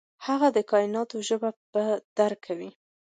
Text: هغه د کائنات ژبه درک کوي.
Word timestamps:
هغه 0.25 0.47
د 0.55 0.57
کائنات 0.71 1.09
ژبه 1.27 1.49
درک 2.17 2.39
کوي. 2.47 2.69